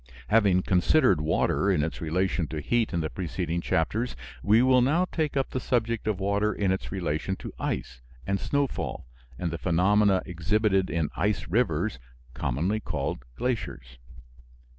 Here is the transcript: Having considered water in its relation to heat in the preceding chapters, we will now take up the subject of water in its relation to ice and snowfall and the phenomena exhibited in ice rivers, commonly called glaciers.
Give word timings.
Having 0.29 0.63
considered 0.63 1.21
water 1.21 1.69
in 1.69 1.83
its 1.83 2.01
relation 2.01 2.47
to 2.47 2.59
heat 2.59 2.91
in 2.91 3.01
the 3.01 3.09
preceding 3.11 3.61
chapters, 3.61 4.15
we 4.41 4.63
will 4.63 4.81
now 4.81 5.05
take 5.05 5.37
up 5.37 5.51
the 5.51 5.59
subject 5.59 6.07
of 6.07 6.19
water 6.19 6.51
in 6.51 6.71
its 6.71 6.91
relation 6.91 7.35
to 7.35 7.53
ice 7.59 8.01
and 8.25 8.39
snowfall 8.39 9.05
and 9.37 9.51
the 9.51 9.59
phenomena 9.59 10.23
exhibited 10.25 10.89
in 10.89 11.11
ice 11.15 11.47
rivers, 11.49 11.99
commonly 12.33 12.79
called 12.79 13.23
glaciers. 13.35 13.99